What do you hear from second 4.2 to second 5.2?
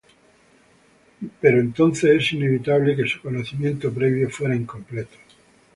fuera incompleto.